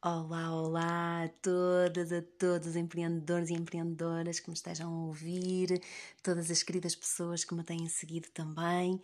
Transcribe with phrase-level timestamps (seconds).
[0.00, 5.82] Olá, olá a todas, a todos os empreendedores e empreendedoras que me estejam a ouvir,
[6.22, 9.02] todas as queridas pessoas que me têm seguido também.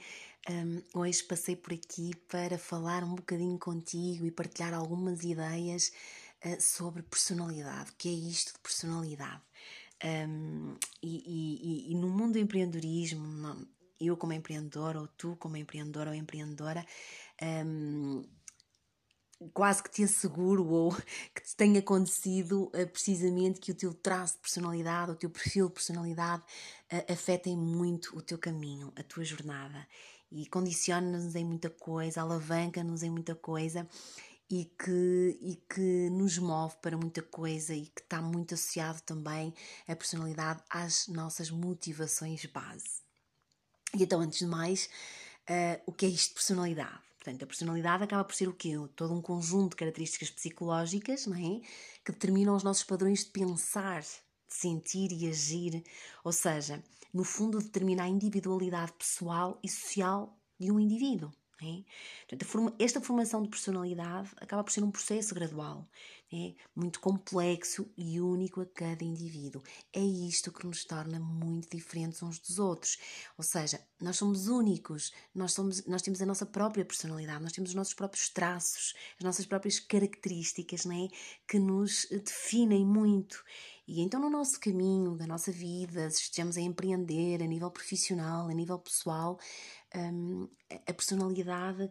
[0.48, 5.90] Um, hoje passei por aqui para falar um bocadinho contigo e partilhar algumas ideias
[6.46, 7.90] uh, sobre personalidade.
[7.90, 9.42] O que é isto de personalidade?
[10.28, 13.66] Um, e, e, e, no mundo do empreendedorismo,
[14.00, 16.86] eu como empreendedora, ou tu como empreendedora ou empreendedora,
[17.42, 18.22] um,
[19.52, 20.94] quase que te asseguro ou
[21.34, 25.68] que te tenha acontecido uh, precisamente que o teu traço de personalidade, o teu perfil
[25.68, 26.42] de personalidade
[26.92, 29.86] uh, afetem muito o teu caminho, a tua jornada
[30.30, 33.88] e condiciona-nos em muita coisa, alavanca-nos em muita coisa
[34.50, 39.54] e que, e que nos move para muita coisa e que está muito associado também
[39.86, 43.02] a personalidade às nossas motivações base.
[43.94, 44.90] E então, antes de mais,
[45.48, 47.00] uh, o que é isto de personalidade?
[47.24, 48.74] Portanto, a personalidade acaba por ser o quê?
[48.94, 51.62] Todo um conjunto de características psicológicas não é?
[52.04, 54.08] que determinam os nossos padrões de pensar, de
[54.46, 55.82] sentir e agir.
[56.22, 56.84] Ou seja,
[57.14, 61.32] no fundo, determina a individualidade pessoal e social de um indivíduo.
[61.62, 61.82] É?
[62.28, 65.88] Portanto, esta formação de personalidade acaba por ser um processo gradual
[66.34, 69.62] é muito complexo e único a cada indivíduo.
[69.92, 72.98] É isto que nos torna muito diferentes uns dos outros.
[73.38, 77.70] Ou seja, nós somos únicos, nós, somos, nós temos a nossa própria personalidade, nós temos
[77.70, 81.08] os nossos próprios traços, as nossas próprias características não é?
[81.46, 83.44] que nos definem muito.
[83.86, 88.48] E então, no nosso caminho da nossa vida, se estejamos a empreender a nível profissional,
[88.48, 89.38] a nível pessoal,
[89.94, 91.90] hum, a personalidade,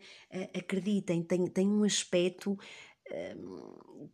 [0.57, 2.57] acreditem, tem, tem um aspecto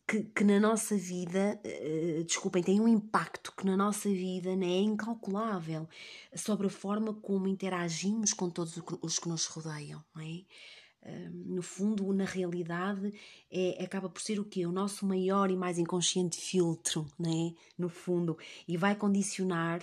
[0.07, 4.79] que, que, na nossa vida, uh, desculpem, tem um impacto que na nossa vida é
[4.79, 5.87] incalculável
[6.35, 10.03] sobre a forma como interagimos com todos os que nos rodeiam.
[10.15, 10.43] Não é?
[11.31, 13.13] No fundo, na realidade,
[13.49, 14.65] é, acaba por ser o quê?
[14.65, 17.53] O nosso maior e mais inconsciente filtro, né?
[17.77, 19.81] no fundo, e vai condicionar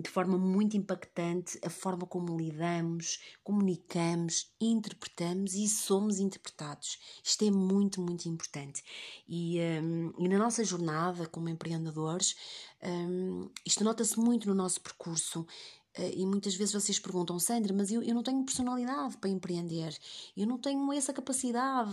[0.00, 6.98] de forma muito impactante a forma como lidamos, comunicamos, interpretamos e somos interpretados.
[7.22, 8.82] Isto é muito, muito importante.
[9.28, 12.34] E, um, e na nossa jornada como empreendedores,
[12.82, 15.46] um, isto nota-se muito no nosso percurso.
[15.94, 19.96] Eh, e muitas vezes vocês perguntam, Sandra, mas eu, eu não tenho personalidade para empreender,
[20.36, 21.90] eu não tenho essa capacidade,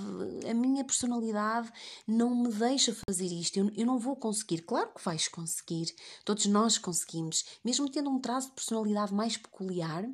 [0.49, 1.71] a minha personalidade
[2.07, 4.61] não me deixa fazer isto, eu, eu não vou conseguir.
[4.61, 5.93] Claro que vais conseguir,
[6.23, 10.05] todos nós conseguimos, mesmo tendo um traço de personalidade mais peculiar.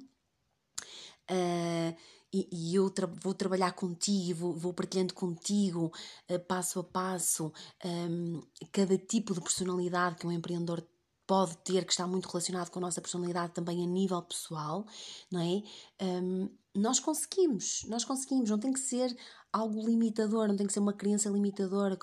[1.30, 1.96] Uh,
[2.32, 5.92] e, e, eu tra vou trabalhar contigo, vou, vou partilhando contigo
[6.30, 7.52] uh, passo a passo
[7.84, 8.42] um,
[8.72, 10.86] cada tipo de personalidade que um empreendedor
[11.28, 14.86] pode ter, que está muito relacionado com a nossa personalidade também a nível pessoal,
[15.32, 15.64] não é?
[16.04, 19.16] Um, nós conseguimos, nós conseguimos, não tem que ser
[19.52, 21.98] algo limitador, não tem que ser uma crença limitadora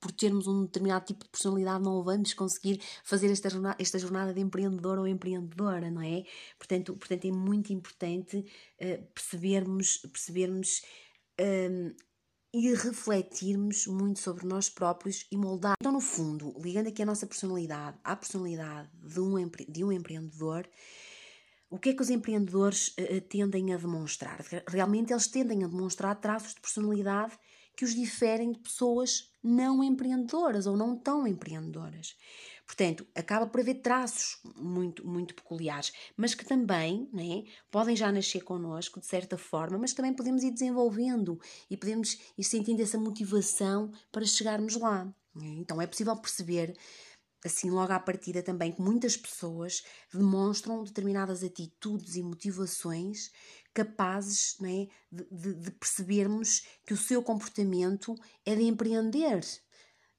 [0.00, 4.32] por termos um determinado tipo de personalidade não vamos conseguir fazer esta jornada, esta jornada
[4.32, 6.24] de empreendedor ou empreendedora, não é?
[6.58, 10.82] Portanto, portanto é muito importante uh, percebermos, percebermos
[11.38, 11.94] um,
[12.52, 15.74] e refletirmos muito sobre nós próprios e moldar.
[15.80, 20.68] Então, no fundo, ligando aqui a nossa personalidade à personalidade de um, de um empreendedor,
[21.70, 24.44] o que é que os empreendedores uh, tendem a demonstrar?
[24.68, 27.38] Realmente eles tendem a demonstrar traços de personalidade
[27.76, 32.16] que os diferem de pessoas não empreendedoras ou não tão empreendedoras.
[32.70, 38.44] Portanto, acaba por haver traços muito, muito peculiares, mas que também né, podem já nascer
[38.44, 43.90] connosco, de certa forma, mas também podemos ir desenvolvendo e podemos ir sentindo essa motivação
[44.12, 45.04] para chegarmos lá.
[45.34, 45.46] Né?
[45.58, 46.76] Então, é possível perceber,
[47.44, 49.82] assim, logo à partida também, que muitas pessoas
[50.14, 53.32] demonstram determinadas atitudes e motivações
[53.74, 58.14] capazes né, de, de, de percebermos que o seu comportamento
[58.46, 59.40] é de empreender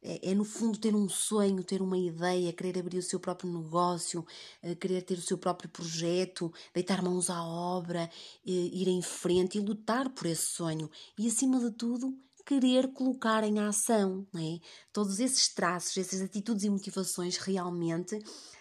[0.04, 3.52] é, é, no fundo ter um sonho, ter uma ideia, querer abrir o seu próprio
[3.52, 4.26] negócio,
[4.64, 8.10] eh, querer ter o seu próprio projeto, deitar mãos à obra,
[8.46, 10.90] eh, ir em frente e lutar por esse sonho.
[11.18, 14.26] E acima de tudo, querer colocar em ação.
[14.36, 14.60] É?
[14.92, 18.20] Todos esses traços, essas atitudes e motivações realmente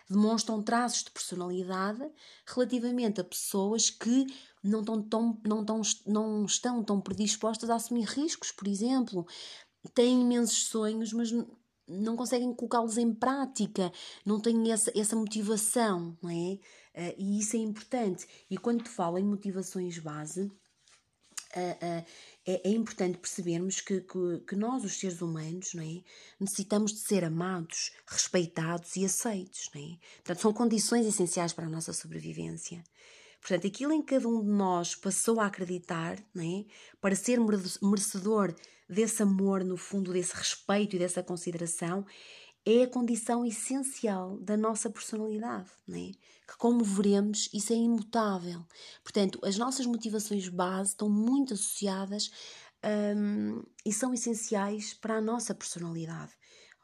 [0.09, 2.07] demonstram traços de personalidade
[2.47, 4.27] relativamente a pessoas que
[4.63, 9.27] não, tão, tão, não, tão, não estão tão predispostas a assumir riscos, por exemplo,
[9.95, 11.33] têm imensos sonhos, mas
[11.91, 13.93] não conseguem colocá-los em prática,
[14.25, 16.59] não têm essa, essa motivação, não é?
[16.93, 18.27] Uh, e isso é importante.
[18.49, 20.49] E quando te falo em motivações base, uh,
[21.59, 22.05] uh,
[22.47, 26.03] é, é, importante percebermos que, que, que, nós, os seres humanos, não é?
[26.39, 29.69] necessitamos de ser amados, respeitados e aceitos.
[29.75, 29.99] Não é?
[30.17, 32.83] Portanto, são condições essenciais para a nossa sobrevivência.
[33.41, 36.65] Portanto, aquilo em que cada um de nós passou a acreditar, não é?
[37.01, 37.39] para ser
[37.83, 38.55] merecedor
[38.91, 42.05] desse amor, no fundo, desse respeito e dessa consideração,
[42.67, 46.13] é a condição essencial da nossa personalidade, né?
[46.47, 48.65] que, como veremos, isso é imutável.
[49.03, 52.31] Portanto, as nossas motivações base estão muito associadas
[53.17, 56.33] um, e são essenciais para a nossa personalidade.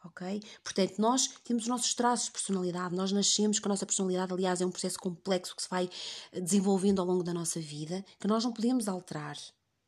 [0.05, 0.41] Ok?
[0.63, 4.61] Portanto, nós temos os nossos traços de personalidade, nós nascemos com a nossa personalidade, aliás,
[4.61, 5.91] é um processo complexo que se vai
[6.33, 9.37] desenvolvendo ao longo da nossa vida, que nós não podemos alterar.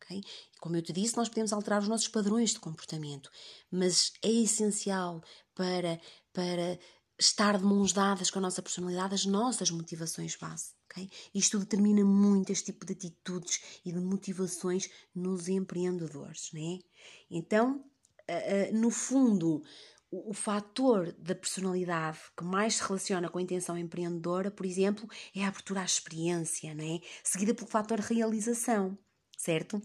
[0.03, 0.23] Okay?
[0.61, 3.31] Como eu te disse, nós podemos alterar os nossos padrões de comportamento,
[3.71, 5.23] mas é essencial
[5.55, 6.01] para,
[6.33, 6.79] para
[7.19, 10.73] estar de mãos dadas com a nossa personalidade as nossas motivações base.
[10.91, 11.11] Okay?
[11.35, 16.51] Isto determina muito este tipo de atitudes e de motivações nos empreendedores.
[16.53, 16.79] Né?
[17.31, 17.85] Então,
[18.73, 19.63] no fundo,
[20.11, 25.45] o, fator da personalidade que mais se relaciona com a intenção empreendedora, por exemplo, é
[25.45, 27.01] a abertura à experiência, né?
[27.23, 28.97] seguida pelo fator realização,
[29.39, 29.81] certo?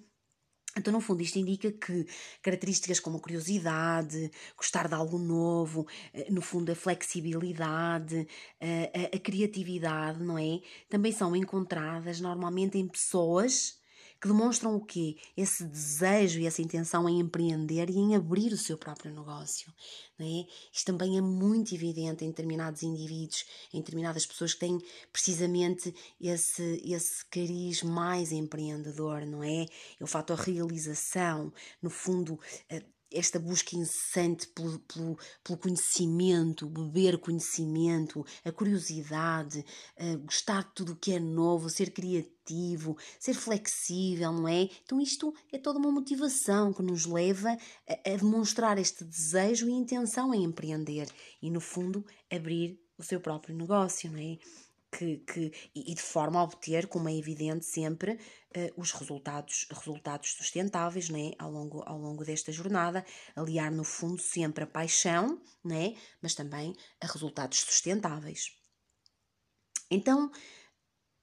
[0.75, 2.07] Então, no fundo, isto indica que
[2.41, 8.27] características como curiosidade, gostar de algo novo, eh, no fundo, a flexibilidade,
[8.59, 10.61] a, a, a criatividade, não é?
[10.89, 13.79] Também são encontradas normalmente em pessoas
[14.23, 15.17] que demonstram o quê?
[15.35, 19.69] Esse desejo e essa intenção em empreender e em abrir o seu próprio negócio.
[20.17, 20.47] Não é?
[20.71, 23.43] Isto também é muito evidente em determinados indivíduos,
[23.73, 24.79] em determinadas pessoas que têm
[25.11, 29.65] precisamente esse, esse cariz mais empreendedor, não é?
[29.99, 32.81] É o fator realização, no fundo, eh,
[33.13, 39.63] esta busca incessante pelo, pelo, pelo, conhecimento, beber conhecimento, a curiosidade,
[40.25, 44.69] gostar de tudo o que é novo, ser criativo, ser flexível, não é?
[44.83, 47.57] Então, isto é toda uma motivação que nos leva
[47.87, 51.07] a, a demonstrar este desejo e intenção em empreender
[51.41, 54.37] e, no fundo, abrir o seu próprio negócio, não é?
[54.97, 60.31] Que, que, e de forma a obter, como é evidente sempre, uh, os resultados, resultados
[60.33, 63.03] sustentáveis né, ao, longo, ao longo desta jornada,
[63.35, 68.55] aliar no fundo sempre a paixão, né, mas também a resultados sustentáveis.
[69.89, 70.31] Então,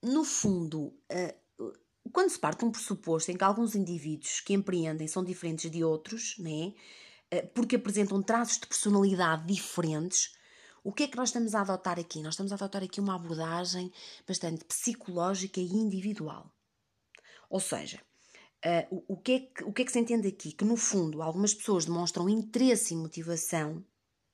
[0.03, 1.73] no fundo, uh,
[2.13, 5.85] quando se parte de um pressuposto em que alguns indivíduos que empreendem são diferentes de
[5.85, 6.75] outros, né,
[7.33, 10.40] uh, porque apresentam traços de personalidade diferentes,
[10.83, 12.23] o que é que nós estamos a adotar aqui?
[12.23, 13.93] Nós estamos a adotar aqui uma abordagem
[14.27, 16.53] bastante psicológica e individual.
[17.49, 18.01] Ou seja,
[18.65, 20.53] uh, o, o, que é que, o que é que se entende aqui?
[20.53, 23.85] Que, no fundo, algumas pessoas demonstram interesse e motivação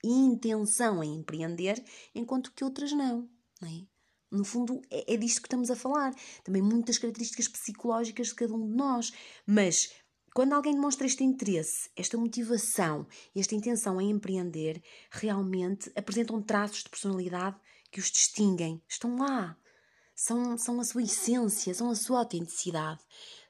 [0.05, 1.83] e intenção em empreender,
[2.15, 3.29] enquanto que outras não.
[3.61, 3.87] não é?
[4.31, 6.15] No fundo, é, é disto que estamos a falar.
[6.45, 9.13] Também muitas características psicológicas de cada um de nós.
[9.47, 9.93] Mas
[10.37, 16.91] quando alguém demonstra este interesse, esta motivação, esta intenção em empreender, realmente apresentam traços de
[16.91, 17.57] personalidade
[17.91, 18.83] que os distinguem.
[18.87, 19.57] Estão lá.
[20.15, 23.01] São, são a sua essência, são a sua autenticidade.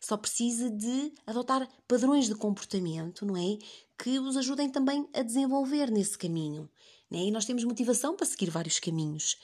[0.00, 3.58] Só precisa de adotar padrões de comportamento, não é?
[3.98, 6.70] Que os ajudem também a desenvolver nesse caminho.
[7.10, 7.18] Né?
[7.18, 9.36] E nós temos motivação para seguir vários caminhos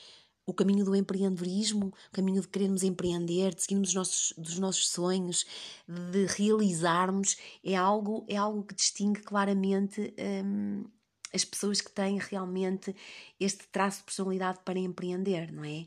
[0.47, 4.89] o caminho do empreendedorismo, o caminho de querermos empreender, de seguirmos os nossos, dos nossos
[4.89, 5.47] sonhos,
[5.87, 10.85] de realizarmos, é algo, é algo que distingue claramente hum,
[11.33, 12.94] as pessoas que têm realmente
[13.39, 15.87] este traço de personalidade para empreender, não é?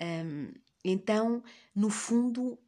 [0.00, 0.52] Hum,
[0.84, 1.42] então,
[1.74, 2.58] no fundo,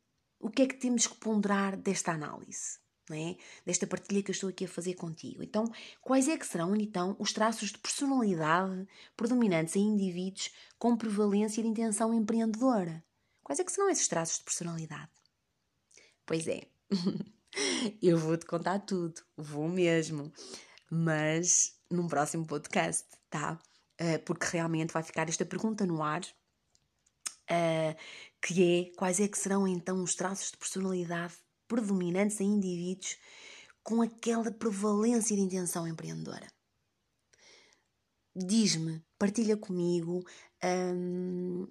[0.41, 2.81] o que é que temos que ponderar desta análise?
[3.15, 3.37] É?
[3.65, 5.43] desta partilha que eu estou aqui a fazer contigo.
[5.43, 5.65] Então,
[6.01, 11.69] quais é que serão então os traços de personalidade predominantes em indivíduos com prevalência de
[11.69, 13.05] intenção empreendedora?
[13.43, 15.11] Quais é que serão esses traços de personalidade?
[16.27, 16.63] Pois é,
[18.03, 20.31] eu vou-te contar tudo, vou mesmo,
[20.91, 23.59] mas num próximo podcast, tá?
[24.01, 26.23] Uh, porque realmente vai ficar esta pergunta no ar,
[27.51, 27.97] uh,
[28.41, 31.35] que é quais é que serão então os traços de personalidade
[31.69, 33.17] predominantes em indivíduos
[33.83, 36.47] com aquela prevalência de intenção empreendedora.
[38.35, 40.23] Diz-me, partilha comigo,
[40.63, 41.67] hum,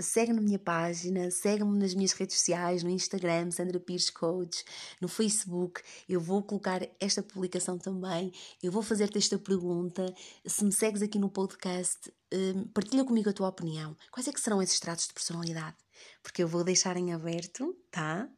[0.00, 4.64] segue na minha página, segue-me nas minhas redes sociais, no Instagram, Sandra Pires Coach,
[5.00, 5.82] no Facebook.
[6.08, 8.32] Eu vou colocar esta publicação também.
[8.62, 10.14] Eu vou fazer-te esta pergunta.
[10.46, 13.96] Se me segues aqui no podcast, hum, partilha comigo a tua opinião.
[14.10, 15.76] Quais é que serão esses tratos de personalidade?
[16.22, 18.28] Porque eu vou deixar em aberto, tá?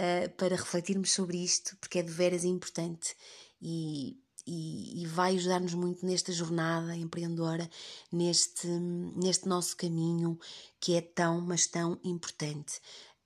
[0.00, 3.14] Uh, para refletirmos sobre isto, porque é de veras importante
[3.60, 7.68] e, e, e vai ajudar-nos muito nesta jornada empreendedora,
[8.10, 10.38] neste, neste nosso caminho
[10.80, 12.80] que é tão, mas tão importante.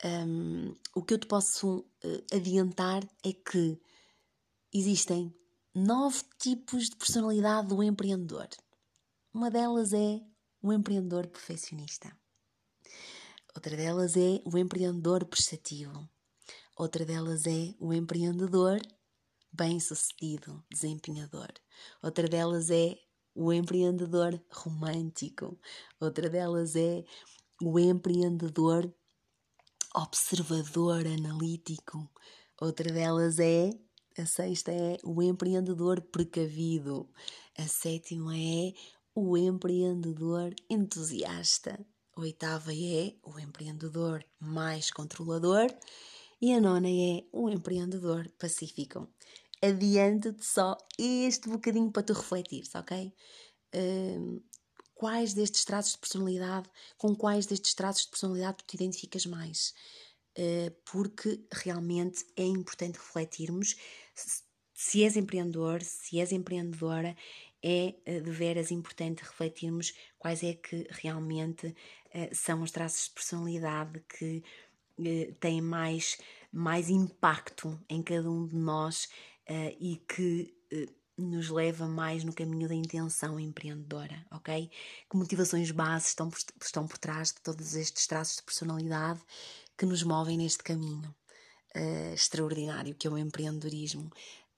[0.04, 3.80] Um, o que eu te posso uh, adiantar é que
[4.72, 5.32] existem
[5.74, 8.48] nove tipos de personalidade do empreendedor.
[9.32, 10.20] Uma delas é
[10.60, 12.14] o empreendedor perfeccionista.
[13.54, 16.08] Outra delas é o empreendedor prestativo.
[16.76, 18.80] Outra delas é o empreendedor
[19.52, 21.48] bem-sucedido desempenhador.
[22.02, 22.98] Outra delas é
[23.34, 25.58] o empreendedor romântico.
[26.00, 27.04] Outra delas é
[27.62, 28.92] o empreendedor
[29.94, 32.10] observador analítico.
[32.60, 33.70] Outra delas é,
[34.18, 37.08] a sexta é o empreendedor precavido.
[37.56, 38.72] A sétima é
[39.14, 41.78] o empreendedor entusiasta.
[42.16, 45.68] A oitava é o empreendedor mais controlador.
[46.40, 49.08] E a nona é o empreendedor pacífico.
[49.62, 53.12] Adiante-te só este bocadinho para tu refletires, ok?
[53.74, 54.42] Uh,
[54.94, 59.74] quais destes traços de personalidade, com quais destes traços de personalidade tu te identificas mais?
[60.36, 63.76] Uh, porque realmente é importante refletirmos
[64.74, 67.16] se és empreendedor, se és empreendedora,
[67.62, 73.12] é eh, de veras importante refletirmos quais é que realmente uh, são os traços de
[73.12, 74.42] personalidade que
[74.98, 76.18] uh, têm mais,
[76.52, 79.08] mais impacto em cada um de nós
[79.48, 80.54] uh, e que
[81.16, 84.68] nos leva mais no caminho da intenção empreendedora, ok?
[85.08, 89.20] Que motivações bases estão por, estão por trás de todos estes traços de personalidade
[89.78, 91.14] que nos movem neste caminho
[92.12, 94.10] extraordinário que é o empreendedorismo.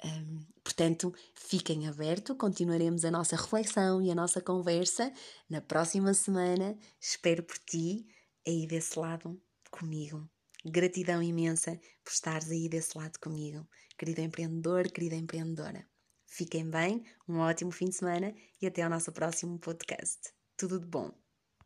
[0.05, 5.13] Um, portanto, fiquem abertos, continuaremos a nossa reflexão e a nossa conversa
[5.49, 6.77] na próxima semana.
[7.01, 8.07] Espero por ti
[8.47, 9.41] aí desse lado
[9.79, 10.29] comigo.
[10.65, 13.67] Gratidão imensa por estares aí desse lado comigo,
[13.97, 15.87] querido empreendedor, querida empreendedora.
[16.27, 20.33] Fiquem bem, um ótimo fim de semana e até ao nosso próximo podcast.
[20.57, 21.26] Tudo de bom!